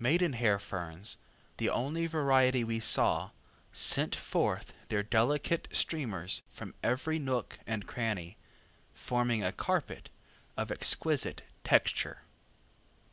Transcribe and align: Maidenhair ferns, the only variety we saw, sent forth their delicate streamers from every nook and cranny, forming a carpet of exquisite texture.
Maidenhair 0.00 0.60
ferns, 0.60 1.18
the 1.56 1.68
only 1.68 2.06
variety 2.06 2.62
we 2.62 2.78
saw, 2.78 3.30
sent 3.72 4.14
forth 4.14 4.72
their 4.86 5.02
delicate 5.02 5.66
streamers 5.72 6.42
from 6.48 6.74
every 6.84 7.18
nook 7.18 7.58
and 7.66 7.84
cranny, 7.84 8.36
forming 8.94 9.42
a 9.42 9.50
carpet 9.50 10.10
of 10.56 10.70
exquisite 10.70 11.42
texture. 11.64 12.18